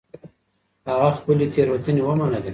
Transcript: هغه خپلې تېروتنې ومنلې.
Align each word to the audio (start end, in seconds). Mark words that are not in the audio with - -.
هغه 0.89 1.09
خپلې 1.17 1.45
تېروتنې 1.53 2.01
ومنلې. 2.03 2.41